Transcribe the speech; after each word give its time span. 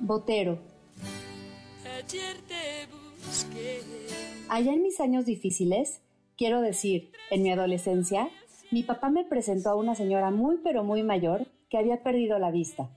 Botero. 0.00 0.58
Allá 4.48 4.72
en 4.72 4.82
mis 4.82 5.00
años 5.00 5.26
difíciles, 5.26 6.00
quiero 6.36 6.60
decir, 6.60 7.12
en 7.30 7.42
mi 7.42 7.50
adolescencia, 7.50 8.28
mi 8.70 8.82
papá 8.82 9.10
me 9.10 9.24
presentó 9.24 9.70
a 9.70 9.74
una 9.74 9.94
señora 9.94 10.30
muy 10.30 10.58
pero 10.62 10.84
muy 10.84 11.02
mayor 11.02 11.46
que 11.68 11.78
había 11.78 12.02
perdido 12.02 12.38
la 12.38 12.50
vista. 12.50 12.90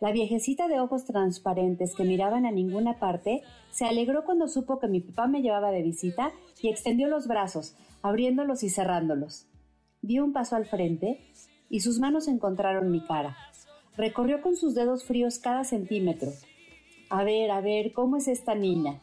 La 0.00 0.12
viejecita 0.12 0.68
de 0.68 0.78
ojos 0.78 1.04
transparentes 1.04 1.94
que 1.96 2.04
miraban 2.04 2.46
a 2.46 2.52
ninguna 2.52 3.00
parte 3.00 3.42
se 3.70 3.84
alegró 3.84 4.24
cuando 4.24 4.46
supo 4.46 4.78
que 4.78 4.86
mi 4.86 5.00
papá 5.00 5.26
me 5.26 5.42
llevaba 5.42 5.72
de 5.72 5.82
visita 5.82 6.32
y 6.62 6.68
extendió 6.68 7.08
los 7.08 7.26
brazos, 7.26 7.74
abriéndolos 8.02 8.62
y 8.62 8.70
cerrándolos. 8.70 9.48
Dio 10.00 10.24
un 10.24 10.32
paso 10.32 10.54
al 10.54 10.66
frente 10.66 11.20
y 11.68 11.80
sus 11.80 11.98
manos 11.98 12.28
encontraron 12.28 12.92
mi 12.92 13.00
cara. 13.04 13.36
Recorrió 13.98 14.40
con 14.42 14.54
sus 14.54 14.76
dedos 14.76 15.02
fríos 15.02 15.40
cada 15.40 15.64
centímetro. 15.64 16.30
A 17.10 17.24
ver, 17.24 17.50
a 17.50 17.60
ver, 17.60 17.92
¿cómo 17.92 18.16
es 18.16 18.28
esta 18.28 18.54
niña? 18.54 19.00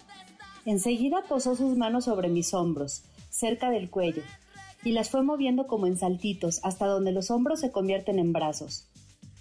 Enseguida 0.66 1.22
posó 1.28 1.58
sus 1.58 1.76
manos 1.76 2.06
sobre 2.06 2.30
mis 2.30 2.54
hombros, 2.54 3.04
cerca 3.30 3.70
del 3.70 3.90
cuello, 3.90 4.24
y 4.86 4.94
las 4.94 5.10
fue 5.10 5.22
moviendo 5.22 5.68
como 5.68 5.86
en 5.86 5.98
saltitos 5.98 6.62
hasta 6.64 6.86
donde 6.86 7.12
los 7.12 7.30
hombros 7.30 7.60
se 7.60 7.74
convierten 7.74 8.20
en 8.20 8.32
brazos. 8.32 8.88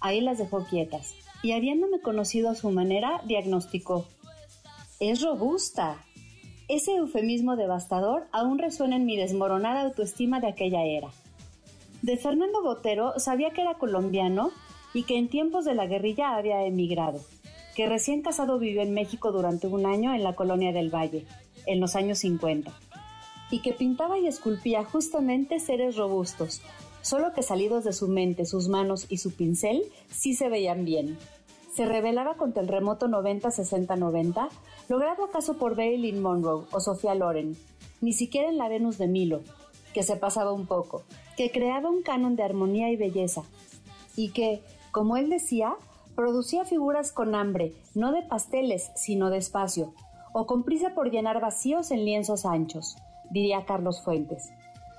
Ahí 0.01 0.19
las 0.19 0.39
dejó 0.39 0.65
quietas, 0.65 1.15
y 1.41 1.53
habiéndome 1.53 2.01
conocido 2.01 2.49
a 2.49 2.55
su 2.55 2.69
manera, 2.71 3.21
diagnosticó. 3.25 4.05
Es 4.99 5.21
robusta. 5.21 6.03
Ese 6.67 6.97
eufemismo 6.97 7.55
devastador 7.55 8.27
aún 8.33 8.59
resuena 8.59 8.97
en 8.97 9.05
mi 9.05 9.15
desmoronada 9.15 9.83
autoestima 9.83 10.41
de 10.41 10.47
aquella 10.47 10.83
era. 10.83 11.11
De 12.01 12.17
Fernando 12.17 12.61
Botero 12.61 13.17
sabía 13.21 13.51
que 13.51 13.61
era 13.61 13.75
colombiano 13.75 14.51
y 14.95 15.03
que 15.03 15.17
en 15.17 15.27
tiempos 15.27 15.65
de 15.65 15.75
la 15.75 15.87
guerrilla 15.87 16.37
había 16.37 16.65
emigrado, 16.65 17.19
que 17.75 17.85
recién 17.85 18.21
casado 18.21 18.57
vivió 18.57 18.81
en 18.81 18.93
México 18.93 19.33
durante 19.33 19.67
un 19.67 19.85
año 19.85 20.13
en 20.15 20.23
la 20.23 20.35
colonia 20.35 20.71
del 20.71 20.89
Valle, 20.89 21.25
en 21.65 21.81
los 21.81 21.97
años 21.97 22.19
50, 22.19 22.71
y 23.51 23.61
que 23.61 23.73
pintaba 23.73 24.17
y 24.17 24.25
esculpía 24.25 24.85
justamente 24.85 25.59
seres 25.59 25.97
robustos, 25.97 26.61
solo 27.01 27.33
que 27.33 27.43
salidos 27.43 27.83
de 27.83 27.91
su 27.91 28.07
mente, 28.07 28.45
sus 28.45 28.69
manos 28.69 29.07
y 29.09 29.17
su 29.17 29.35
pincel 29.35 29.83
sí 30.09 30.33
se 30.33 30.47
veían 30.47 30.85
bien. 30.85 31.17
Se 31.73 31.85
revelaba 31.85 32.35
contra 32.35 32.61
el 32.61 32.69
remoto 32.69 33.09
90-60-90, 33.09 34.47
logrado 34.87 35.25
acaso 35.25 35.57
por 35.57 35.75
Marilyn 35.75 36.21
Monroe 36.21 36.67
o 36.71 36.79
Sofía 36.79 37.15
Loren, 37.15 37.57
ni 37.99 38.13
siquiera 38.13 38.47
en 38.47 38.57
la 38.57 38.69
Venus 38.69 38.97
de 38.97 39.07
Milo, 39.07 39.41
que 39.93 40.03
se 40.03 40.15
pasaba 40.15 40.53
un 40.53 40.65
poco, 40.67 41.03
que 41.35 41.51
creaba 41.51 41.89
un 41.89 42.01
canon 42.01 42.37
de 42.37 42.43
armonía 42.43 42.89
y 42.91 42.95
belleza, 42.95 43.43
y 44.15 44.29
que, 44.29 44.61
como 44.95 45.17
él 45.17 45.29
decía, 45.29 45.75
producía 46.15 46.63
figuras 46.63 47.11
con 47.11 47.35
hambre, 47.35 47.73
no 47.95 48.13
de 48.13 48.21
pasteles, 48.21 48.93
sino 48.95 49.29
de 49.29 49.39
espacio, 49.39 49.93
o 50.31 50.47
con 50.47 50.63
prisa 50.63 50.93
por 50.95 51.11
llenar 51.11 51.41
vacíos 51.41 51.91
en 51.91 52.05
lienzos 52.05 52.45
anchos, 52.45 52.95
diría 53.29 53.65
Carlos 53.65 54.01
Fuentes. 54.01 54.53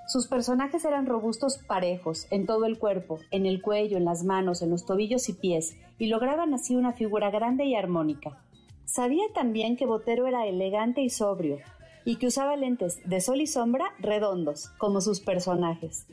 Sus 0.06 0.26
personajes 0.26 0.84
eran 0.84 1.06
robustos 1.06 1.56
parejos, 1.66 2.26
en 2.30 2.44
todo 2.44 2.66
el 2.66 2.78
cuerpo, 2.78 3.20
en 3.30 3.46
el 3.46 3.62
cuello, 3.62 3.96
en 3.96 4.04
las 4.04 4.22
manos, 4.22 4.60
en 4.60 4.68
los 4.68 4.84
tobillos 4.84 5.30
y 5.30 5.32
pies, 5.32 5.78
y 5.96 6.08
lograban 6.08 6.52
así 6.52 6.76
una 6.76 6.92
figura 6.92 7.30
grande 7.30 7.64
y 7.64 7.74
armónica. 7.74 8.36
Sabía 8.84 9.24
también 9.34 9.78
que 9.78 9.86
Botero 9.86 10.26
era 10.26 10.46
elegante 10.46 11.00
y 11.00 11.08
sobrio, 11.08 11.56
y 12.04 12.16
que 12.16 12.26
usaba 12.26 12.54
lentes 12.56 13.00
de 13.08 13.22
sol 13.22 13.40
y 13.40 13.46
sombra 13.46 13.86
redondos, 13.98 14.68
como 14.76 15.00
sus 15.00 15.20
personajes. 15.20 16.06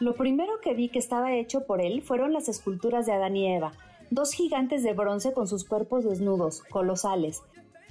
Lo 0.00 0.14
primero 0.14 0.62
que 0.62 0.72
vi 0.72 0.88
que 0.88 0.98
estaba 0.98 1.34
hecho 1.34 1.66
por 1.66 1.82
él 1.82 2.00
fueron 2.00 2.32
las 2.32 2.48
esculturas 2.48 3.04
de 3.04 3.12
Adán 3.12 3.36
y 3.36 3.52
Eva, 3.52 3.72
dos 4.08 4.32
gigantes 4.32 4.82
de 4.82 4.94
bronce 4.94 5.34
con 5.34 5.46
sus 5.46 5.66
cuerpos 5.68 6.04
desnudos, 6.04 6.62
colosales, 6.62 7.42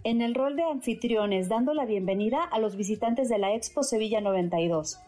en 0.04 0.24
el 0.24 0.34
rol 0.34 0.56
de 0.56 0.64
anfitriones 0.64 1.50
dando 1.50 1.76
la 1.76 1.86
bienvenida 1.86 2.44
a 2.44 2.58
los 2.58 2.76
visitantes 2.76 3.30
de 3.30 3.38
la 3.38 3.54
Expo 3.54 3.84
Sevilla 3.84 4.22
92. 4.22 5.00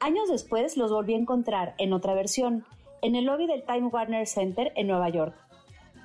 Años 0.00 0.28
después 0.28 0.76
los 0.76 0.90
volví 0.90 1.14
a 1.14 1.18
encontrar 1.18 1.76
en 1.78 1.92
otra 1.92 2.14
versión, 2.14 2.64
en 3.00 3.14
el 3.14 3.26
lobby 3.26 3.46
del 3.46 3.62
Time 3.62 3.86
Warner 3.86 4.26
Center 4.26 4.72
en 4.74 4.88
Nueva 4.88 5.08
York. 5.08 5.36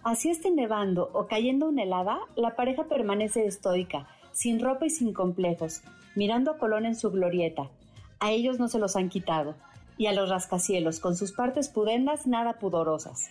Así 0.03 0.29
esté 0.29 0.51
nevando 0.51 1.09
o 1.13 1.25
cayendo 1.25 1.67
una 1.67 1.81
helada, 1.81 2.19
la 2.35 2.55
pareja 2.55 2.83
permanece 2.83 3.47
estoica, 3.47 4.07
sin 4.31 4.59
ropa 4.59 4.85
y 4.85 4.91
sin 4.91 5.11
complejos, 5.11 5.81
mirando 6.13 6.51
a 6.51 6.59
Colón 6.59 6.85
en 6.85 6.95
su 6.95 7.09
glorieta. 7.09 7.71
A 8.19 8.31
ellos 8.31 8.59
no 8.59 8.67
se 8.67 8.77
los 8.77 8.95
han 8.95 9.09
quitado, 9.09 9.55
y 9.97 10.07
a 10.07 10.13
los 10.13 10.29
rascacielos, 10.29 10.99
con 10.99 11.15
sus 11.15 11.31
partes 11.31 11.69
pudendas 11.69 12.27
nada 12.27 12.53
pudorosas. 12.53 13.29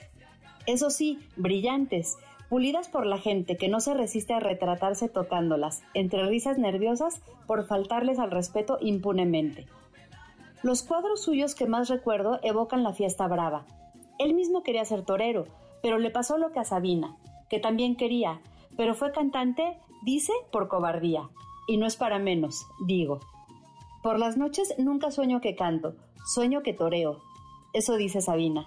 Eso 0.67 0.91
sí, 0.91 1.19
brillantes, 1.37 2.17
pulidas 2.49 2.89
por 2.89 3.07
la 3.07 3.19
gente 3.19 3.57
que 3.57 3.69
no 3.69 3.81
se 3.81 3.95
resiste 3.95 4.33
a 4.33 4.41
retratarse 4.41 5.09
tocándolas, 5.09 5.83
entre 5.93 6.27
risas 6.27 6.59
nerviosas 6.59 7.21
por 7.47 7.67
faltarles 7.67 8.19
al 8.19 8.31
respeto 8.31 8.79
impunemente. 8.81 9.67
Los 10.63 10.83
cuadros 10.83 11.23
suyos 11.23 11.55
que 11.55 11.67
más 11.67 11.89
recuerdo 11.89 12.41
evocan 12.43 12.83
la 12.83 12.95
fiesta 12.95 13.27
brava. 13.29 13.67
Él 14.19 14.35
mismo 14.35 14.63
quería 14.63 14.85
ser 14.85 15.05
torero, 15.05 15.47
pero 15.83 15.99
le 15.99 16.11
pasó 16.11 16.39
lo 16.39 16.53
que 16.53 16.61
a 16.61 16.65
Sabina, 16.65 17.17
que 17.51 17.59
también 17.59 17.97
quería, 17.97 18.41
pero 18.77 18.95
fue 18.95 19.13
cantante, 19.13 19.77
dice, 20.03 20.33
por 20.51 20.69
cobardía. 20.69 21.29
Y 21.67 21.77
no 21.77 21.87
es 21.87 21.97
para 21.97 22.19
menos, 22.19 22.67
digo. 22.87 23.21
Por 24.05 24.19
las 24.19 24.37
noches 24.37 24.75
nunca 24.77 25.11
sueño 25.11 25.41
que 25.41 25.57
canto, 25.57 25.95
sueño 26.27 26.63
que 26.63 26.75
toreo. 26.75 27.23
Eso 27.73 27.97
dice 27.97 28.21
Sabina. 28.21 28.67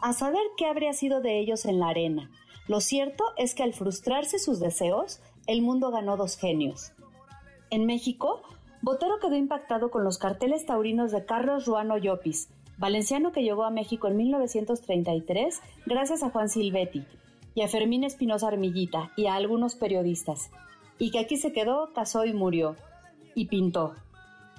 A 0.00 0.12
saber 0.12 0.44
qué 0.56 0.66
habría 0.66 0.92
sido 0.92 1.20
de 1.20 1.40
ellos 1.40 1.64
en 1.64 1.80
la 1.80 1.88
arena. 1.88 2.30
Lo 2.68 2.80
cierto 2.80 3.24
es 3.36 3.56
que 3.56 3.64
al 3.64 3.72
frustrarse 3.72 4.38
sus 4.38 4.60
deseos, 4.60 5.20
el 5.48 5.62
mundo 5.62 5.90
ganó 5.90 6.16
dos 6.16 6.36
genios. 6.36 6.92
En 7.70 7.86
México, 7.86 8.40
Botero 8.82 9.18
quedó 9.18 9.34
impactado 9.34 9.90
con 9.90 10.04
los 10.04 10.16
carteles 10.16 10.64
taurinos 10.64 11.10
de 11.10 11.24
Carlos 11.24 11.66
Ruano 11.66 11.98
Llopis, 11.98 12.48
valenciano 12.78 13.32
que 13.32 13.42
llegó 13.42 13.64
a 13.64 13.70
México 13.70 14.06
en 14.06 14.16
1933 14.16 15.60
gracias 15.86 16.22
a 16.22 16.30
Juan 16.30 16.48
Silvetti 16.48 17.04
y 17.56 17.62
a 17.62 17.68
Fermín 17.68 18.04
Espinosa 18.04 18.46
Armillita 18.46 19.10
y 19.16 19.26
a 19.26 19.34
algunos 19.34 19.74
periodistas, 19.74 20.52
y 21.00 21.10
que 21.10 21.18
aquí 21.18 21.36
se 21.36 21.52
quedó, 21.52 21.92
casó 21.92 22.24
y 22.24 22.32
murió, 22.32 22.76
y 23.34 23.46
pintó. 23.46 23.94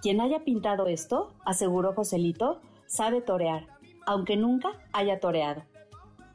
Quien 0.01 0.21
haya 0.21 0.43
pintado 0.43 0.87
esto, 0.87 1.33
aseguró 1.45 1.93
Joselito, 1.93 2.61
sabe 2.85 3.21
torear, 3.21 3.65
aunque 4.05 4.37
nunca 4.37 4.69
haya 4.93 5.19
toreado. 5.19 5.63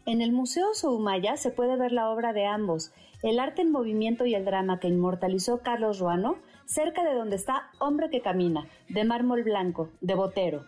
En 0.05 0.21
el 0.21 0.33
Museo 0.33 0.75
Soumaya 0.75 1.37
se 1.37 1.51
puede 1.51 1.77
ver 1.77 1.93
la 1.93 2.11
obra 2.11 2.33
de 2.33 2.45
ambos, 2.45 2.93
el 3.23 3.39
arte 3.39 3.63
en 3.63 3.71
movimiento 3.71 4.27
y 4.27 4.35
el 4.35 4.45
drama 4.45 4.81
que 4.81 4.89
inmortalizó 4.89 5.59
Carlos 5.59 6.01
Ruano 6.01 6.37
cerca 6.67 7.05
de 7.05 7.15
donde 7.15 7.37
está 7.37 7.71
Hombre 7.79 8.11
que 8.11 8.21
Camina, 8.21 8.67
de 8.89 9.05
mármol 9.05 9.45
blanco, 9.45 9.91
de 10.01 10.15
Botero. 10.15 10.65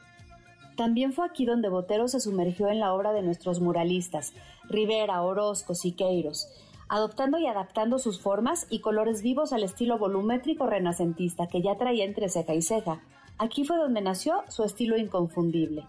También 0.76 1.12
fue 1.12 1.26
aquí 1.26 1.46
donde 1.46 1.68
Botero 1.68 2.06
se 2.08 2.20
sumergió 2.20 2.68
en 2.68 2.78
la 2.78 2.94
obra 2.94 3.12
de 3.12 3.22
nuestros 3.22 3.60
muralistas, 3.60 4.34
Rivera, 4.68 5.22
Orozco, 5.22 5.74
Siqueiros, 5.74 6.48
adoptando 6.94 7.38
y 7.38 7.46
adaptando 7.46 7.98
sus 7.98 8.20
formas 8.20 8.66
y 8.70 8.78
colores 8.78 9.22
vivos 9.22 9.52
al 9.52 9.64
estilo 9.64 9.98
volumétrico 9.98 10.66
renacentista 10.66 11.48
que 11.48 11.60
ya 11.60 11.76
traía 11.76 12.04
entre 12.04 12.28
ceja 12.28 12.54
y 12.54 12.62
ceja. 12.62 13.00
Aquí 13.36 13.64
fue 13.64 13.76
donde 13.76 14.00
nació 14.00 14.44
su 14.48 14.62
estilo 14.62 14.96
inconfundible. 14.96 15.86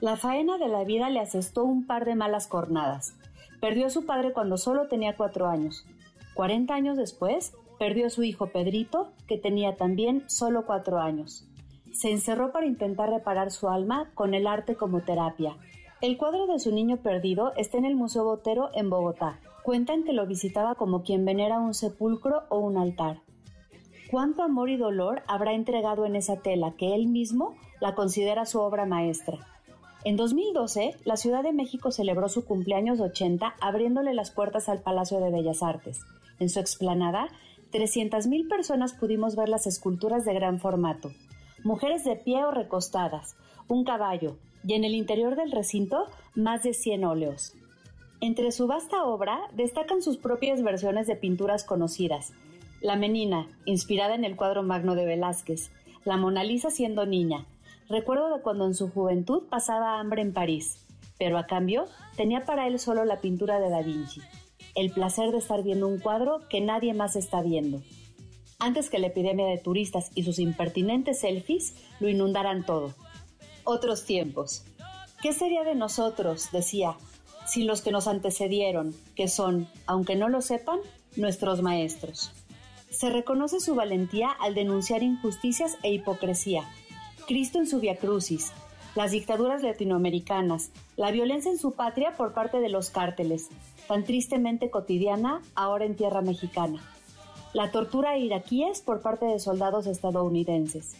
La 0.00 0.16
faena 0.16 0.58
de 0.58 0.68
la 0.68 0.84
vida 0.84 1.08
le 1.08 1.20
asestó 1.20 1.64
un 1.64 1.86
par 1.86 2.04
de 2.04 2.14
malas 2.14 2.46
cornadas. 2.48 3.16
Perdió 3.60 3.86
a 3.86 3.90
su 3.90 4.04
padre 4.04 4.32
cuando 4.32 4.58
solo 4.58 4.88
tenía 4.88 5.16
cuatro 5.16 5.48
años. 5.48 5.86
Cuarenta 6.34 6.74
años 6.74 6.98
después, 6.98 7.54
Perdió 7.78 8.06
a 8.06 8.10
su 8.10 8.22
hijo 8.22 8.46
Pedrito, 8.46 9.12
que 9.26 9.36
tenía 9.36 9.76
también 9.76 10.24
solo 10.28 10.64
cuatro 10.64 10.98
años. 10.98 11.46
Se 11.92 12.10
encerró 12.10 12.50
para 12.52 12.66
intentar 12.66 13.10
reparar 13.10 13.50
su 13.50 13.68
alma 13.68 14.10
con 14.14 14.32
el 14.32 14.46
arte 14.46 14.76
como 14.76 15.02
terapia. 15.02 15.56
El 16.06 16.18
cuadro 16.18 16.46
de 16.46 16.60
su 16.60 16.70
niño 16.70 16.98
perdido 16.98 17.52
está 17.56 17.78
en 17.78 17.84
el 17.84 17.96
Museo 17.96 18.22
Botero 18.22 18.70
en 18.74 18.90
Bogotá. 18.90 19.40
Cuentan 19.64 20.04
que 20.04 20.12
lo 20.12 20.24
visitaba 20.24 20.76
como 20.76 21.02
quien 21.02 21.24
venera 21.24 21.58
un 21.58 21.74
sepulcro 21.74 22.44
o 22.48 22.60
un 22.60 22.76
altar. 22.76 23.22
¿Cuánto 24.08 24.44
amor 24.44 24.70
y 24.70 24.76
dolor 24.76 25.24
habrá 25.26 25.52
entregado 25.52 26.06
en 26.06 26.14
esa 26.14 26.36
tela 26.36 26.74
que 26.78 26.94
él 26.94 27.08
mismo 27.08 27.56
la 27.80 27.96
considera 27.96 28.46
su 28.46 28.60
obra 28.60 28.86
maestra? 28.86 29.38
En 30.04 30.14
2012, 30.14 30.94
la 31.04 31.16
Ciudad 31.16 31.42
de 31.42 31.52
México 31.52 31.90
celebró 31.90 32.28
su 32.28 32.44
cumpleaños 32.44 33.00
80 33.00 33.56
abriéndole 33.60 34.14
las 34.14 34.30
puertas 34.30 34.68
al 34.68 34.82
Palacio 34.82 35.18
de 35.18 35.32
Bellas 35.32 35.64
Artes. 35.64 36.02
En 36.38 36.50
su 36.50 36.60
explanada 36.60 37.26
300.000 37.72 38.48
personas 38.48 38.92
pudimos 38.92 39.34
ver 39.34 39.48
las 39.48 39.66
esculturas 39.66 40.24
de 40.24 40.34
gran 40.34 40.60
formato, 40.60 41.10
mujeres 41.64 42.04
de 42.04 42.14
pie 42.14 42.44
o 42.44 42.52
recostadas, 42.52 43.34
un 43.66 43.82
caballo 43.82 44.36
y 44.66 44.74
en 44.74 44.84
el 44.84 44.94
interior 44.94 45.36
del 45.36 45.52
recinto 45.52 46.06
más 46.34 46.62
de 46.62 46.74
100 46.74 47.04
óleos. 47.04 47.54
Entre 48.20 48.50
su 48.50 48.66
vasta 48.66 49.04
obra 49.04 49.40
destacan 49.52 50.02
sus 50.02 50.16
propias 50.16 50.62
versiones 50.62 51.06
de 51.06 51.16
pinturas 51.16 51.64
conocidas, 51.64 52.32
La 52.80 52.96
Menina, 52.96 53.46
inspirada 53.64 54.14
en 54.14 54.24
el 54.24 54.36
cuadro 54.36 54.62
magno 54.62 54.94
de 54.94 55.04
Velázquez, 55.04 55.70
La 56.04 56.16
Mona 56.16 56.42
Lisa 56.42 56.70
siendo 56.70 57.06
niña, 57.06 57.46
recuerdo 57.88 58.34
de 58.34 58.42
cuando 58.42 58.66
en 58.66 58.74
su 58.74 58.90
juventud 58.90 59.44
pasaba 59.48 60.00
hambre 60.00 60.22
en 60.22 60.32
París, 60.32 60.84
pero 61.18 61.38
a 61.38 61.46
cambio 61.46 61.86
tenía 62.16 62.44
para 62.44 62.66
él 62.66 62.78
solo 62.78 63.04
la 63.04 63.20
pintura 63.20 63.60
de 63.60 63.70
Da 63.70 63.82
Vinci, 63.82 64.20
el 64.74 64.90
placer 64.90 65.30
de 65.30 65.38
estar 65.38 65.62
viendo 65.62 65.86
un 65.86 66.00
cuadro 66.00 66.40
que 66.48 66.60
nadie 66.60 66.94
más 66.94 67.16
está 67.16 67.42
viendo. 67.42 67.82
Antes 68.58 68.88
que 68.88 68.98
la 68.98 69.08
epidemia 69.08 69.46
de 69.46 69.58
turistas 69.58 70.10
y 70.14 70.22
sus 70.22 70.38
impertinentes 70.38 71.20
selfies 71.20 71.76
lo 72.00 72.08
inundaran 72.08 72.64
todo. 72.64 72.94
Otros 73.68 74.04
tiempos. 74.04 74.62
¿Qué 75.20 75.32
sería 75.32 75.64
de 75.64 75.74
nosotros, 75.74 76.50
decía, 76.52 76.96
sin 77.48 77.66
los 77.66 77.82
que 77.82 77.90
nos 77.90 78.06
antecedieron, 78.06 78.94
que 79.16 79.26
son, 79.26 79.66
aunque 79.86 80.14
no 80.14 80.28
lo 80.28 80.40
sepan, 80.40 80.78
nuestros 81.16 81.62
maestros? 81.62 82.30
Se 82.90 83.10
reconoce 83.10 83.58
su 83.58 83.74
valentía 83.74 84.30
al 84.30 84.54
denunciar 84.54 85.02
injusticias 85.02 85.78
e 85.82 85.92
hipocresía. 85.92 86.62
Cristo 87.26 87.58
en 87.58 87.66
su 87.66 87.80
Via 87.80 87.96
Crucis, 87.96 88.52
las 88.94 89.10
dictaduras 89.10 89.64
latinoamericanas, 89.64 90.70
la 90.96 91.10
violencia 91.10 91.50
en 91.50 91.58
su 91.58 91.72
patria 91.72 92.16
por 92.16 92.34
parte 92.34 92.60
de 92.60 92.68
los 92.68 92.90
cárteles, 92.90 93.48
tan 93.88 94.04
tristemente 94.04 94.70
cotidiana 94.70 95.42
ahora 95.56 95.86
en 95.86 95.96
tierra 95.96 96.20
mexicana, 96.20 96.80
la 97.52 97.72
tortura 97.72 98.10
a 98.10 98.16
iraquíes 98.16 98.80
por 98.80 99.00
parte 99.00 99.26
de 99.26 99.40
soldados 99.40 99.88
estadounidenses. 99.88 100.94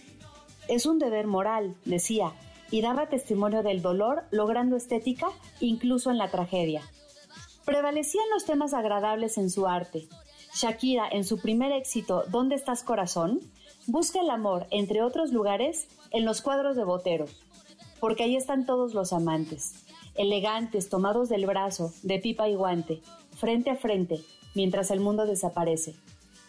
Es 0.67 0.85
un 0.85 0.99
deber 0.99 1.29
moral, 1.29 1.77
decía, 1.85 2.33
y 2.71 2.81
daba 2.81 3.09
testimonio 3.09 3.63
del 3.63 3.83
dolor, 3.83 4.25
logrando 4.31 4.77
estética 4.77 5.29
incluso 5.61 6.11
en 6.11 6.19
la 6.19 6.31
tragedia. 6.31 6.83
Prevalecían 7.65 8.29
los 8.33 8.45
temas 8.45 8.75
agradables 8.75 9.39
en 9.39 9.51
su 9.51 9.67
arte. 9.67 10.09
Shakira, 10.55 11.09
en 11.11 11.25
su 11.25 11.39
primer 11.39 11.73
éxito 11.73 12.25
¿Dónde 12.29 12.55
estás 12.55 12.83
corazón?, 12.83 13.41
busca 13.87 14.21
el 14.21 14.31
amor, 14.31 14.67
entre 14.71 15.03
otros 15.03 15.33
lugares, 15.33 15.89
en 16.11 16.25
los 16.25 16.43
cuadros 16.43 16.77
de 16.77 16.85
Botero, 16.85 17.27
porque 18.01 18.25
ahí 18.25 18.37
están 18.37 18.67
todos 18.67 18.95
los 18.95 19.13
amantes, 19.13 19.85
elegantes, 20.15 20.89
tomados 20.89 21.29
del 21.29 21.47
brazo, 21.47 21.93
de 22.03 22.19
pipa 22.19 22.49
y 22.49 22.55
guante, 22.55 23.01
frente 23.37 23.71
a 23.71 23.77
frente, 23.77 24.21
mientras 24.55 24.91
el 24.91 25.01
mundo 25.01 25.27
desaparece, 25.27 25.95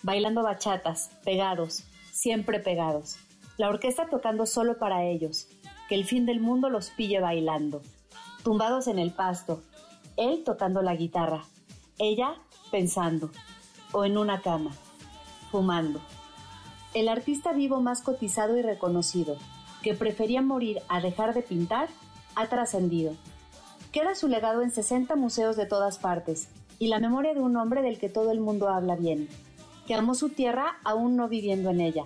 bailando 0.03 0.41
bachatas, 0.41 1.11
pegados, 1.23 1.83
siempre 2.11 2.59
pegados, 2.59 3.17
la 3.57 3.69
orquesta 3.69 4.07
tocando 4.09 4.45
solo 4.45 4.77
para 4.77 5.03
ellos, 5.05 5.47
que 5.87 5.95
el 5.95 6.05
fin 6.05 6.25
del 6.25 6.39
mundo 6.39 6.69
los 6.69 6.89
pille 6.89 7.19
bailando, 7.19 7.81
tumbados 8.43 8.87
en 8.87 8.99
el 8.99 9.11
pasto, 9.11 9.61
él 10.15 10.43
tocando 10.43 10.81
la 10.81 10.95
guitarra, 10.95 11.43
ella 11.99 12.35
pensando, 12.71 13.31
o 13.91 14.05
en 14.05 14.17
una 14.17 14.41
cama, 14.41 14.71
fumando. 15.51 16.01
El 16.93 17.09
artista 17.09 17.53
vivo 17.53 17.81
más 17.81 18.01
cotizado 18.01 18.57
y 18.57 18.61
reconocido, 18.61 19.37
que 19.81 19.93
prefería 19.93 20.41
morir 20.41 20.81
a 20.89 20.99
dejar 21.01 21.33
de 21.33 21.41
pintar, 21.41 21.89
ha 22.35 22.47
trascendido. 22.47 23.15
Queda 23.91 24.15
su 24.15 24.27
legado 24.27 24.61
en 24.61 24.71
60 24.71 25.15
museos 25.15 25.55
de 25.55 25.65
todas 25.65 25.97
partes 25.97 26.49
y 26.79 26.87
la 26.87 26.99
memoria 26.99 27.33
de 27.33 27.39
un 27.39 27.55
hombre 27.55 27.81
del 27.81 27.99
que 27.99 28.09
todo 28.09 28.31
el 28.31 28.39
mundo 28.39 28.69
habla 28.69 28.95
bien, 28.95 29.29
que 29.85 29.95
amó 29.95 30.15
su 30.15 30.29
tierra 30.29 30.77
aún 30.83 31.15
no 31.15 31.27
viviendo 31.27 31.69
en 31.69 31.81
ella, 31.81 32.03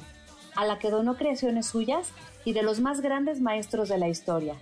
a 0.55 0.65
la 0.65 0.79
que 0.79 0.89
donó 0.89 1.15
creaciones 1.15 1.67
suyas 1.67 2.09
y 2.45 2.53
de 2.53 2.63
los 2.63 2.79
más 2.79 3.01
grandes 3.01 3.41
maestros 3.41 3.89
de 3.89 3.97
la 3.97 4.09
historia. 4.09 4.55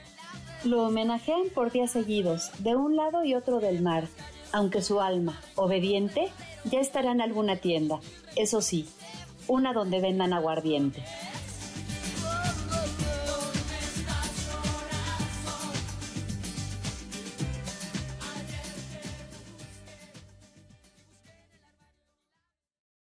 Lo 0.64 0.84
homenajean 0.84 1.50
por 1.54 1.72
días 1.72 1.92
seguidos, 1.92 2.52
de 2.60 2.76
un 2.76 2.96
lado 2.96 3.24
y 3.24 3.34
otro 3.34 3.60
del 3.60 3.82
mar, 3.82 4.08
aunque 4.52 4.82
su 4.82 5.00
alma, 5.00 5.40
obediente, 5.56 6.30
ya 6.66 6.80
estará 6.80 7.12
en 7.12 7.22
alguna 7.22 7.58
tienda, 7.58 8.00
eso 8.36 8.62
sí, 8.62 8.88
una 9.48 9.74
donde 9.74 10.02
vendan 10.02 10.34
aguardiente. 10.34 11.04